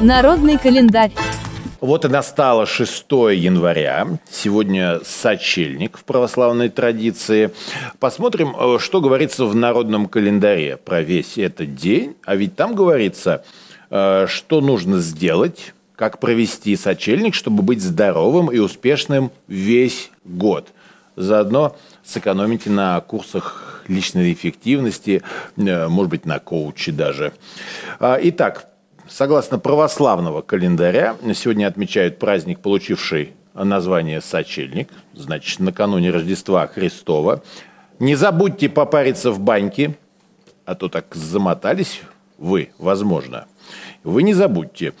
[0.00, 1.12] Народный календарь.
[1.80, 4.06] Вот и настало 6 января.
[4.30, 7.50] Сегодня сочельник в православной традиции.
[8.00, 12.16] Посмотрим, э, что говорится в народном календаре про весь этот день.
[12.24, 13.44] А ведь там говорится,
[13.90, 20.68] э, что нужно сделать, как провести сочельник, чтобы быть здоровым и успешным весь год.
[21.16, 25.22] Заодно сэкономите на курсах личной эффективности,
[25.56, 27.32] э, может быть, на коуче даже.
[27.98, 28.68] А, итак,
[29.06, 37.42] Согласно православного календаря, сегодня отмечают праздник, получивший название «Сочельник», значит, накануне Рождества Христова.
[37.98, 39.96] Не забудьте попариться в баньке,
[40.64, 42.00] а то так замотались
[42.38, 43.44] вы, возможно.
[44.02, 44.94] Вы не забудьте,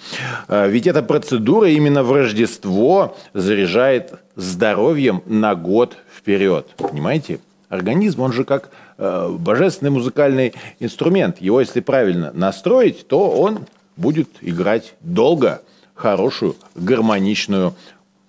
[0.48, 6.66] а, ведь эта процедура именно в Рождество заряжает здоровьем на год вперед.
[6.78, 7.40] Понимаете?
[7.68, 11.40] Организм, он же как э, божественный музыкальный инструмент.
[11.40, 13.66] Его, если правильно настроить, то он
[13.96, 15.60] будет играть долго
[15.94, 17.74] хорошую гармоничную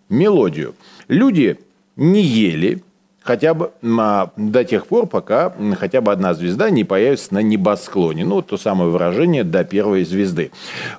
[0.10, 0.76] мелодию.
[1.08, 1.58] Люди
[1.96, 2.84] не ели
[3.26, 8.24] хотя бы до тех пор, пока хотя бы одна звезда не появится на небосклоне.
[8.24, 10.52] Ну, то самое выражение «до первой звезды».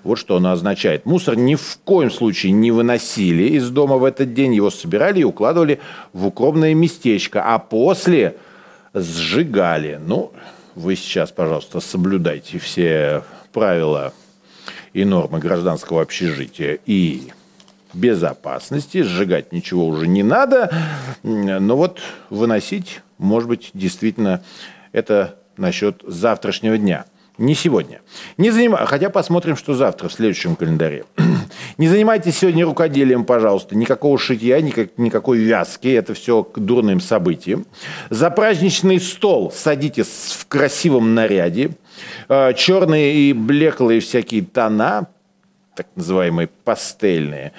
[0.02, 1.06] Вот что оно означает.
[1.06, 4.54] Мусор ни в коем случае не выносили из дома в этот день.
[4.54, 5.78] Его собирали и укладывали
[6.12, 8.36] в укромное местечко, а после
[8.92, 10.00] сжигали.
[10.04, 10.32] Ну,
[10.74, 14.12] вы сейчас, пожалуйста, соблюдайте все правила
[14.92, 17.30] и нормы гражданского общежития и
[17.94, 19.02] безопасности.
[19.02, 20.72] Сжигать ничего уже не надо.
[21.22, 24.42] Но вот выносить, может быть, действительно
[24.92, 27.06] это насчет завтрашнего дня.
[27.38, 28.00] Не сегодня.
[28.38, 28.74] Не заним...
[28.74, 31.04] Хотя посмотрим, что завтра в следующем календаре.
[31.76, 33.76] Не занимайтесь сегодня рукоделием, пожалуйста.
[33.76, 35.88] Никакого шитья, никак, никакой вязки.
[35.88, 37.66] Это все к дурным событиям.
[38.08, 41.72] За праздничный стол садитесь в красивом наряде.
[42.30, 45.08] Э, черные и блеклые всякие тона,
[45.76, 47.52] так называемые пастельные,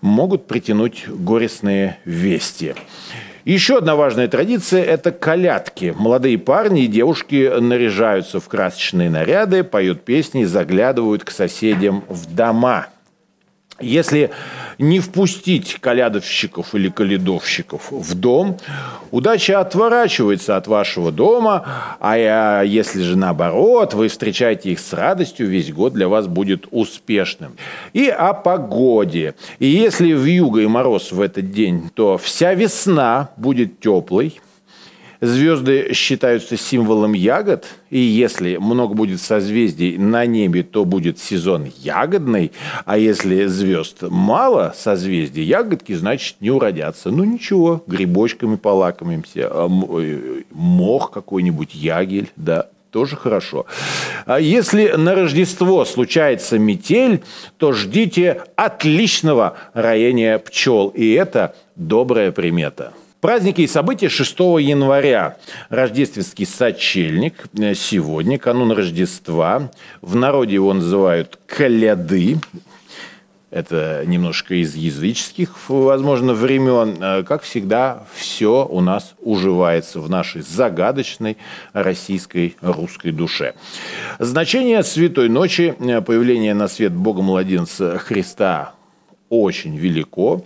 [0.00, 2.74] могут притянуть горестные вести.
[3.44, 5.94] Еще одна важная традиция– это колядки.
[5.98, 12.86] Молодые парни и девушки наряжаются в красочные наряды, поют песни, заглядывают к соседям в дома–
[13.80, 14.30] если
[14.78, 18.58] не впустить колядовщиков или колядовщиков в дом,
[19.10, 25.72] удача отворачивается от вашего дома, а если же наоборот, вы встречаете их с радостью, весь
[25.72, 27.56] год для вас будет успешным.
[27.92, 29.34] И о погоде.
[29.58, 34.40] И если в юго и мороз в этот день, то вся весна будет теплой,
[35.20, 42.52] Звезды считаются символом ягод, и если много будет созвездий на небе, то будет сезон ягодный,
[42.84, 47.10] а если звезд мало созвездий, ягодки, значит, не уродятся.
[47.10, 53.66] Ну ничего, грибочками полакомимся, а э, мох какой-нибудь, ягель, да, тоже хорошо.
[54.24, 57.22] А если на Рождество случается метель,
[57.56, 62.92] то ждите отличного роения пчел, и это добрая примета.
[63.20, 65.38] Праздники и события 6 января.
[65.70, 67.46] Рождественский сочельник.
[67.74, 69.72] Сегодня, канун Рождества.
[70.00, 72.38] В народе его называют «коляды».
[73.50, 77.24] Это немножко из языческих, возможно, времен.
[77.24, 81.38] Как всегда, все у нас уживается в нашей загадочной
[81.72, 83.54] российской русской душе.
[84.20, 85.74] Значение Святой Ночи,
[86.06, 88.74] появление на свет Бога-младенца Христа
[89.28, 90.44] очень велико.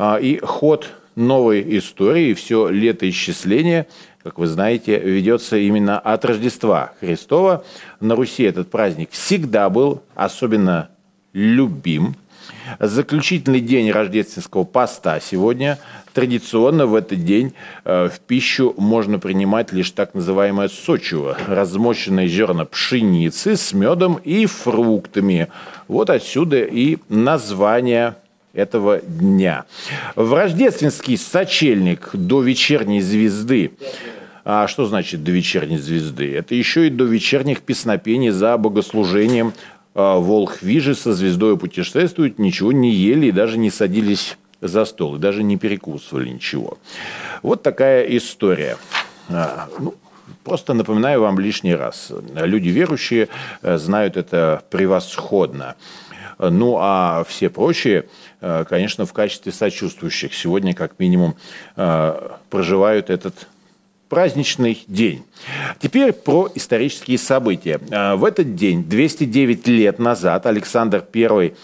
[0.00, 2.32] И ход новой истории.
[2.32, 3.86] Все летоисчисление,
[4.22, 7.64] как вы знаете, ведется именно от Рождества Христова.
[8.00, 10.88] На Руси этот праздник всегда был особенно
[11.32, 12.14] любим.
[12.78, 15.78] Заключительный день рождественского поста сегодня.
[16.12, 17.52] Традиционно в этот день
[17.84, 24.46] э, в пищу можно принимать лишь так называемое сочево, размоченные зерна пшеницы с медом и
[24.46, 25.48] фруктами.
[25.86, 28.16] Вот отсюда и название
[28.52, 29.64] этого дня.
[30.16, 33.72] В рождественский сочельник до вечерней звезды
[34.50, 36.34] а что значит до вечерней звезды?
[36.34, 39.52] Это еще и до вечерних песнопений за богослужением
[39.94, 45.18] а, Волхвижи со звездой путешествуют, ничего не ели и даже не садились за стол, и
[45.18, 46.78] даже не перекусывали ничего.
[47.42, 48.78] Вот такая история.
[49.28, 49.94] А, ну,
[50.44, 52.10] просто напоминаю вам лишний раз.
[52.34, 53.28] Люди верующие
[53.60, 55.76] э, знают это превосходно.
[56.38, 58.06] Ну, а все прочие,
[58.40, 61.34] э, конечно, в качестве сочувствующих сегодня, как минимум,
[61.76, 63.48] э, проживают этот
[64.08, 65.24] праздничный день.
[65.80, 67.80] Теперь про исторические события.
[67.90, 71.54] Э, в этот день, 209 лет назад, Александр I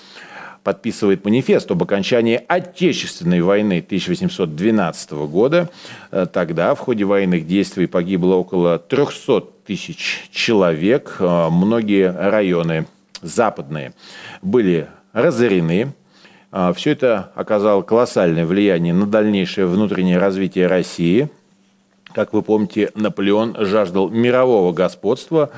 [0.64, 5.68] подписывает манифест об окончании Отечественной войны 1812 года.
[6.32, 11.16] Тогда в ходе военных действий погибло около 300 тысяч человек.
[11.20, 12.86] Многие районы
[13.24, 13.92] западные
[14.42, 15.94] были разорены.
[16.52, 21.28] Э, Все это оказало колоссальное влияние на дальнейшее внутреннее развитие России.
[22.14, 25.50] Как вы помните, Наполеон жаждал мирового господства.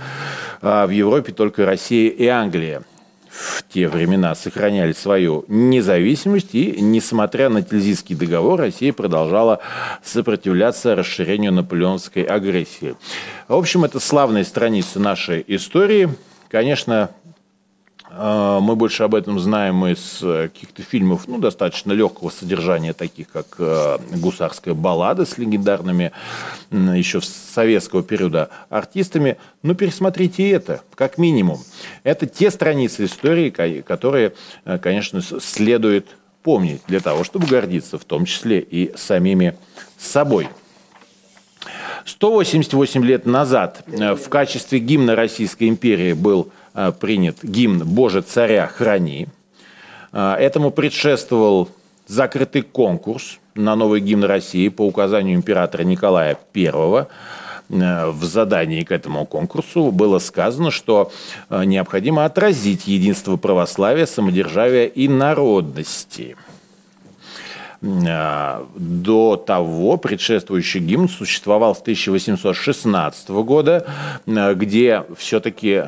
[0.63, 2.83] В Европе только Россия и Англия
[3.37, 9.61] в те времена сохраняли свою независимость, и, несмотря на Тильзитский договор, Россия продолжала
[10.03, 12.95] сопротивляться расширению наполеонской агрессии.
[13.49, 16.09] В общем, это славная страница нашей истории.
[16.49, 17.26] Конечно, а,
[18.11, 23.57] мы больше об этом знаем из э, каких-то фильмов, ну, достаточно легкого содержания, таких как
[23.59, 26.13] э, «Гусарская баллада» с легендарными
[26.71, 29.39] еще с советского периода артистами.
[29.63, 31.59] Но пересмотрите это, как минимум.
[32.05, 36.07] Это те страницы истории, которые, э, конечно, следует
[36.43, 39.57] помнить для того, чтобы гордиться, в том числе и самими
[39.99, 40.49] собой.
[42.05, 46.53] 188 лет назад в качестве гимна Российской империи был
[47.01, 49.29] принят гимн «Боже, царя храни».
[50.17, 51.69] Э, этому предшествовал
[52.07, 56.67] закрытый конкурс на новый гимн России по указанию императора Николая I.
[57.69, 61.13] Э, в задании к этому конкурсу было сказано, что
[61.51, 66.37] необходимо отразить единство православия, самодержавия и народности.
[67.83, 73.87] До того предшествующий гимн существовал с 1816 года,
[74.27, 75.85] где все-таки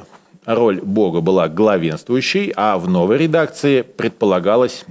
[0.48, 4.86] роль Бога была главенствующей, а в новой редакции предполагалось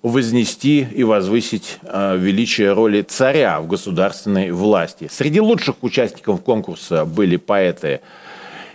[0.00, 5.08] вознести и возвысить э, величие роли царя в государственной власти.
[5.10, 8.00] Среди лучших участников конкурса были поэты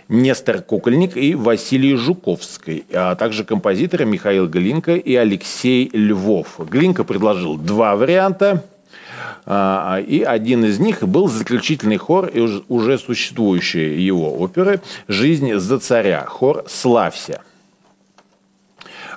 [0.08, 6.60] Нестор Кукольник и Василий Жуковский, а также композиторы Михаил Глинка и Алексей Львов.
[6.68, 8.64] Глинка предложил два варианта–
[9.46, 16.24] и один из них был заключительный хор и уже существующей его оперы «Жизнь за царя»,
[16.26, 17.42] хор «Славься».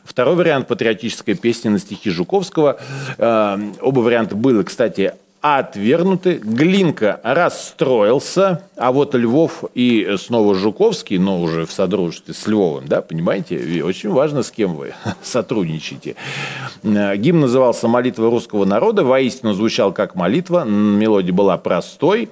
[0.04, 2.78] Второй вариант патриотической песни на стихи Жуковского.
[3.18, 6.40] А, оба варианта были, кстати, отвергнуты.
[6.42, 13.01] Глинка расстроился, а вот Львов и снова Жуковский, но уже в содружестве с Львовым, да,
[13.01, 16.16] понимаете, и очень важно, с кем вы сотрудничаете.
[16.81, 22.30] Гимн назывался «Молитва русского народа», воистину звучал как молитва, мелодия была простой,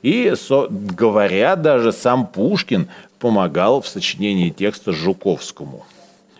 [0.00, 0.32] и,
[0.70, 2.88] говоря, даже сам Пушкин
[3.18, 5.84] помогал в сочинении текста Жуковскому.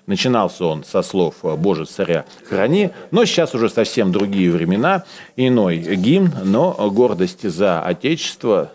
[0.06, 5.05] Начинался он со слов «Боже, царя храни», но сейчас уже совсем другие времена,
[5.37, 8.71] иной гимн, но гордость за Отечество,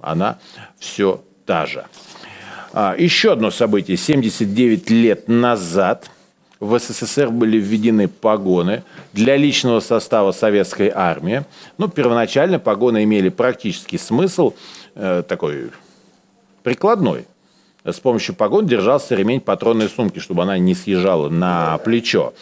[0.00, 0.38] она
[0.78, 1.86] все та же.
[2.74, 3.96] А, еще одно событие.
[3.96, 6.10] 79 лет назад
[6.60, 8.82] в СССР были введены погоны
[9.12, 11.44] для личного состава советской армии.
[11.78, 14.54] Ну, первоначально погоны имели практический смысл,
[14.94, 15.70] э, такой
[16.62, 17.26] прикладной
[17.92, 22.32] с помощью погон держался ремень патронной сумки, чтобы она не съезжала на плечо.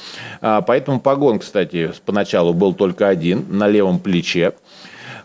[0.41, 4.55] А, поэтому погон, кстати, поначалу был только один, на левом плече.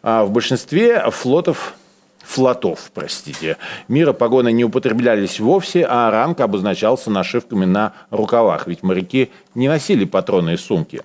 [0.02, 1.76] А в большинстве флотов
[2.24, 9.30] флотов, простите, мира погоны не употреблялись вовсе, а ранг обозначался нашивками на рукавах, ведь моряки
[9.56, 11.04] не носили патронные сумки.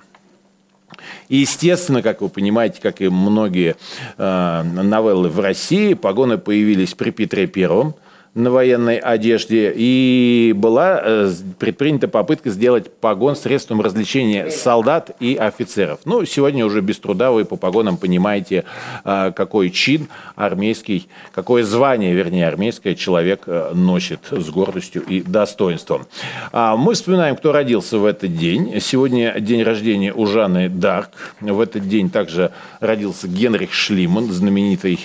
[1.28, 3.76] И, естественно, как вы понимаете, как и многие
[4.18, 7.94] э, новеллы в России, погоны появились при Петре Первом–
[8.34, 16.00] на военной одежде, и была э, предпринята попытка сделать погон средством развлечения солдат и офицеров.
[16.06, 18.64] Ну, сегодня уже без труда вы по погонам понимаете,
[19.04, 26.06] э, какой чин армейский, какое звание, вернее, армейское человек э, носит с гордостью и достоинством.
[26.52, 28.80] А мы вспоминаем, кто родился в этот день.
[28.80, 31.34] Сегодня день рождения у Жанны Дарк.
[31.40, 35.00] В этот день также родился Генрих Шлиман, знаменитый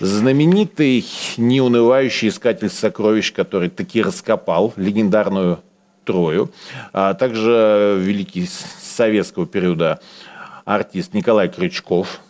[0.00, 1.04] знаменитый
[1.36, 5.60] неунывающий искатель сокровищ, который таки раскопал легендарную
[6.04, 6.50] Трою,
[6.92, 10.00] а также великий советского периода
[10.64, 12.20] артист Николай Крючков,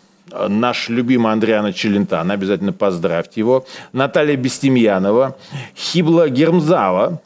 [0.49, 5.37] наш любимый Андриана Челентано, обязательно поздравьте его, Наталья Бестемьянова,
[5.77, 7.21] Хибла Гермзава,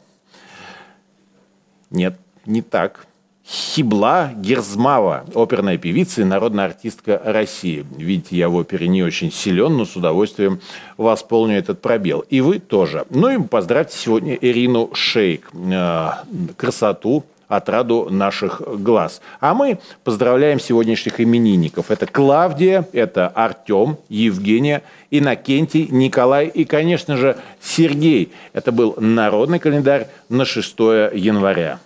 [1.89, 3.05] нет, не так,
[3.45, 7.85] Хибла Герзмава, оперная певица и народная артистка России.
[7.97, 10.61] Видите, я в опере не очень силен, но с удовольствием
[10.97, 12.19] восполню этот пробел.
[12.29, 13.05] И вы тоже.
[13.09, 15.49] Ну и поздравьте сегодня Ирину Шейк.
[15.53, 16.11] Э,
[16.55, 19.21] красоту, отраду наших глаз.
[19.41, 21.91] А мы поздравляем сегодняшних именинников.
[21.91, 28.31] Это Клавдия, это Артем, Евгения, Иннокентий, Николай и, конечно же, Сергей.
[28.53, 30.79] Это был народный календарь на 6
[31.13, 31.79] января.